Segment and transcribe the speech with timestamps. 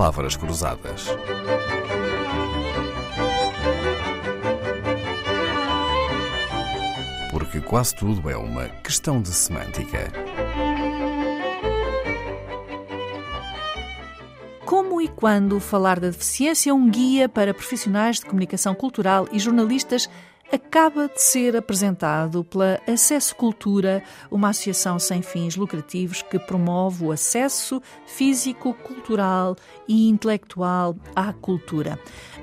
[0.00, 1.08] palavras cruzadas.
[7.30, 10.10] Porque quase tudo é uma questão de semântica.
[14.64, 19.38] Como e quando falar da deficiência é um guia para profissionais de comunicação cultural e
[19.38, 20.08] jornalistas
[20.52, 27.12] acaba de ser apresentado pela Acesso Cultura, uma associação sem fins lucrativos que promove o
[27.12, 31.98] acesso físico, cultural e intelectual à cultura.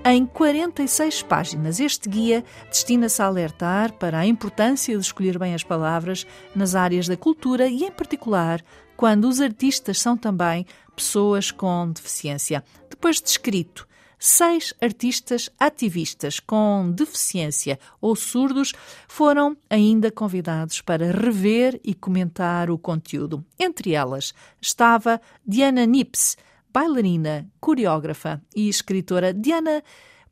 [0.06, 5.64] Em 46 páginas, este guia destina-se a alertar para a importância de escolher bem as
[5.64, 8.64] palavras nas áreas da cultura e, em particular,
[8.96, 10.66] quando os artistas são também
[10.96, 12.64] pessoas com deficiência.
[12.90, 13.87] Depois descrito,
[14.20, 18.74] seis artistas ativistas com deficiência ou surdos
[19.08, 23.46] foram ainda convidados para rever e comentar o conteúdo.
[23.60, 26.38] Entre elas estava Diana Nips,
[26.74, 29.34] bailarina, coreógrafa e escritora.
[29.34, 29.84] Diana,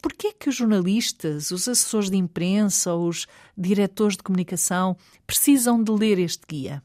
[0.01, 5.83] por que é que os jornalistas, os assessores de imprensa, os diretores de comunicação precisam
[5.83, 6.83] de ler este guia?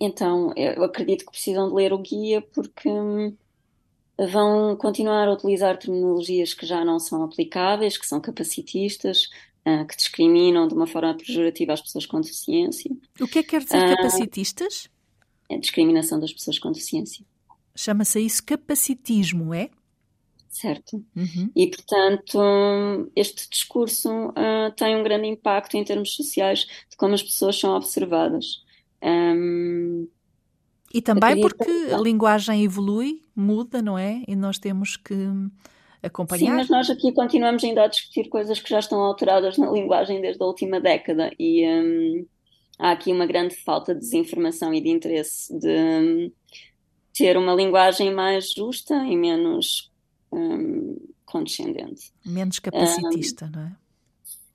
[0.00, 3.34] Então, eu acredito que precisam de ler o guia porque hum,
[4.18, 9.28] vão continuar a utilizar terminologias que já não são aplicáveis, que são capacitistas,
[9.66, 12.90] uh, que discriminam de uma forma pejorativa as pessoas com deficiência.
[13.20, 14.88] O que é que quer dizer uh, capacitistas?
[15.48, 17.24] É a discriminação das pessoas com deficiência.
[17.76, 19.70] Chama-se isso capacitismo, é?
[20.48, 21.04] Certo.
[21.14, 21.50] Uhum.
[21.54, 22.40] E, portanto,
[23.14, 27.76] este discurso uh, tem um grande impacto em termos sociais de como as pessoas são
[27.76, 28.64] observadas.
[29.00, 30.08] Um,
[30.92, 34.22] e também porque a linguagem evolui, muda, não é?
[34.26, 35.14] E nós temos que
[36.02, 36.50] acompanhar.
[36.50, 40.20] Sim, mas nós aqui continuamos ainda a discutir coisas que já estão alteradas na linguagem
[40.20, 42.26] desde a última década e um,
[42.78, 46.32] há aqui uma grande falta de desinformação e de interesse de um,
[47.12, 49.90] ter uma linguagem mais justa e menos
[50.32, 50.96] um,
[51.26, 52.12] condescendente.
[52.24, 53.76] Menos capacitista, não é?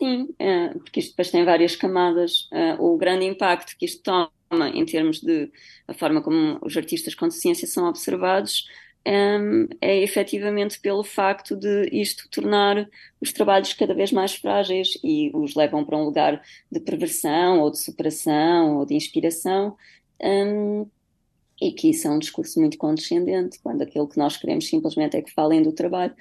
[0.01, 2.49] Sim, é, porque isto depois tem várias camadas.
[2.51, 4.29] Uh, o grande impacto que isto toma
[4.69, 5.51] em termos de
[5.87, 8.65] a forma como os artistas com deficiência são observados,
[9.05, 15.29] um, é efetivamente pelo facto de isto tornar os trabalhos cada vez mais frágeis e
[15.33, 16.41] os levam para um lugar
[16.71, 19.75] de perversão ou de superação ou de inspiração.
[20.21, 20.87] Um,
[21.61, 25.21] e que isso é um discurso muito condescendente, quando aquilo que nós queremos simplesmente é
[25.21, 26.13] que falem do trabalho,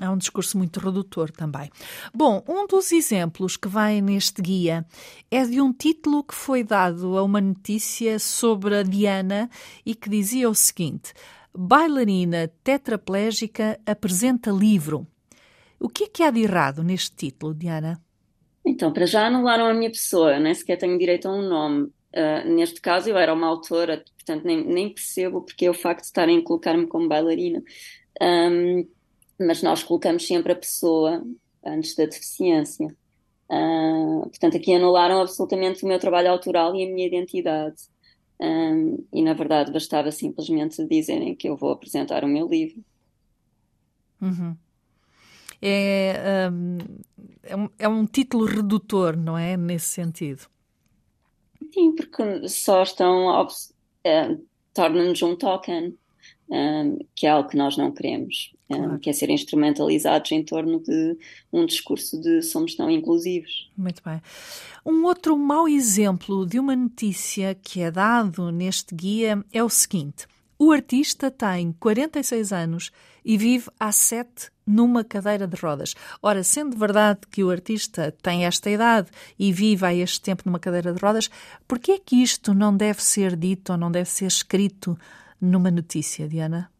[0.00, 1.70] é um discurso muito redutor também.
[2.14, 4.86] Bom, um dos exemplos que vai neste guia
[5.30, 9.50] é de um título que foi dado a uma notícia sobre a Diana
[9.84, 11.12] e que dizia o seguinte:
[11.54, 15.06] Bailarina tetraplégica apresenta livro.
[15.80, 18.00] O que é que há de errado neste título, Diana?
[18.64, 21.90] Então, para já anularam a minha pessoa, nem sequer tenho direito a um nome.
[22.14, 26.00] Uh, neste caso, eu era uma autora, portanto, nem, nem percebo porque é o facto
[26.00, 27.62] de estarem a colocar-me como bailarina.
[28.20, 28.86] Um,
[29.38, 31.22] mas nós colocamos sempre a pessoa
[31.64, 32.94] antes da deficiência.
[33.50, 37.76] Uh, portanto, aqui anularam absolutamente o meu trabalho autoral e a minha identidade.
[38.40, 42.84] Um, e na verdade bastava simplesmente dizerem que eu vou apresentar o meu livro.
[44.20, 44.56] Uhum.
[45.60, 46.78] É, um,
[47.42, 49.56] é, um, é um título redutor, não é?
[49.56, 50.46] Nesse sentido.
[51.72, 53.44] Sim, porque só estão.
[54.06, 55.98] Uh, torna-nos um token
[56.50, 58.94] um, que é algo que nós não queremos, claro.
[58.94, 61.16] um, que é ser instrumentalizados em torno de
[61.52, 63.70] um discurso de somos tão inclusivos.
[63.76, 64.20] Muito bem.
[64.84, 70.26] Um outro mau exemplo de uma notícia que é dado neste guia é o seguinte:
[70.58, 72.90] o artista tem 46 anos
[73.24, 75.94] e vive há sete numa cadeira de rodas.
[76.22, 80.58] Ora, sendo verdade que o artista tem esta idade e vive há este tempo numa
[80.58, 81.30] cadeira de rodas,
[81.66, 84.98] por que é que isto não deve ser dito ou não deve ser escrito
[85.40, 86.70] numa notícia, Diana?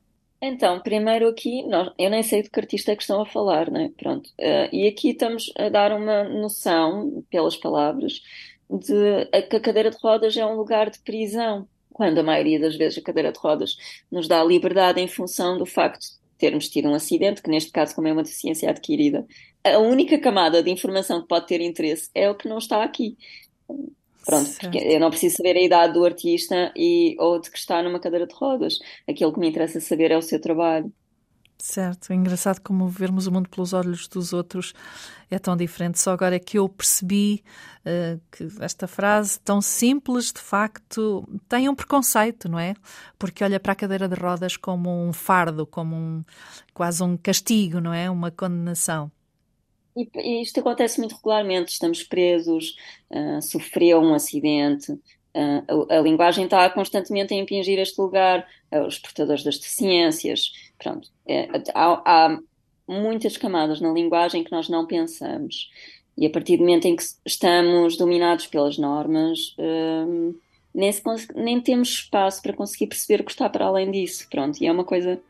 [0.40, 3.70] Então, primeiro aqui, nós, eu nem sei de que artista é que estão a falar,
[3.70, 3.90] né?
[3.96, 4.28] Pronto.
[4.38, 8.22] Uh, e aqui estamos a dar uma noção, pelas palavras,
[8.70, 12.76] de que a cadeira de rodas é um lugar de prisão, quando a maioria das
[12.76, 13.76] vezes a cadeira de rodas
[14.10, 17.94] nos dá liberdade em função do facto de termos tido um acidente, que neste caso,
[17.94, 19.26] como é uma deficiência adquirida,
[19.64, 23.16] a única camada de informação que pode ter interesse é o que não está aqui.
[24.28, 24.60] Pronto, certo.
[24.60, 27.98] porque eu não preciso saber a idade do artista e, ou de que está numa
[27.98, 28.78] cadeira de rodas.
[29.08, 30.92] Aquilo que me interessa saber é o seu trabalho.
[31.56, 34.74] Certo, é engraçado como vermos o mundo pelos olhos dos outros
[35.30, 35.98] é tão diferente.
[35.98, 37.42] Só agora é que eu percebi
[37.86, 42.74] uh, que esta frase, tão simples, de facto, tem um preconceito, não é?
[43.18, 46.24] Porque olha para a cadeira de rodas como um fardo, como um,
[46.74, 48.10] quase um castigo, não é?
[48.10, 49.10] Uma condenação.
[50.14, 51.72] E, isto acontece muito regularmente.
[51.72, 52.76] Estamos presos,
[53.10, 54.98] uh, sofreu um acidente,
[55.34, 60.52] Uh, a, a, linguagem está constantemente a impingir este lugar, uh, os portadores das deficiências,
[60.78, 61.08] pronto.
[61.26, 62.38] É, há, há,
[62.88, 65.70] muitas camadas na linguagem que nós não pensamos.
[66.16, 69.54] E a partir do momento em que estamos dominados pelas normas,
[70.74, 70.90] nem,
[71.36, 74.26] nem temos espaço para conseguir perceber o que está para além disso.
[74.30, 75.20] Pronto, e é uma coisa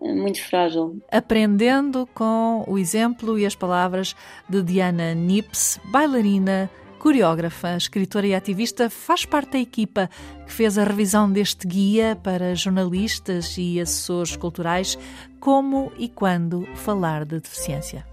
[0.00, 1.02] muito frágil.
[1.10, 4.14] Aprendendo com o exemplo e as palavras
[4.48, 10.10] de Diana Nips, bailarina, coreógrafa, escritora e ativista, faz parte da equipa
[10.46, 14.98] que fez a revisão deste guia para jornalistas e assessores culturais
[15.40, 18.06] como e quando falar de deficiência.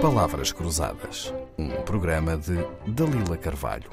[0.00, 2.56] Palavras Cruzadas, um programa de
[2.86, 3.88] Dalila Carvalho.